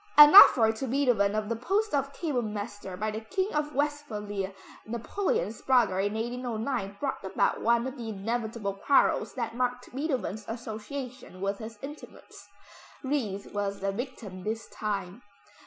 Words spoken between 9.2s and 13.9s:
that marked Beethoven's association with his intimates. Ries was